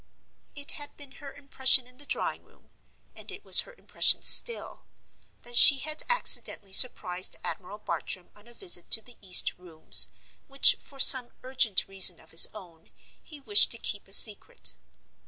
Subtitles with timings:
[0.55, 5.77] It had been her impression in the drawing room—and it was her impression still—that she
[5.77, 10.07] had accidentally surprised Admiral Bartram on a visit to the east rooms,
[10.47, 12.89] which, for some urgent reason of his own,
[13.21, 14.75] he wished to keep a secret.